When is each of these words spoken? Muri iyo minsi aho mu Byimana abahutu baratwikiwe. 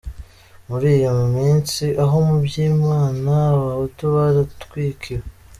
Muri 0.69 0.87
iyo 0.97 1.11
minsi 1.37 1.83
aho 2.03 2.15
mu 2.27 2.37
Byimana 2.45 3.31
abahutu 3.55 4.03
baratwikiwe. 4.15 5.23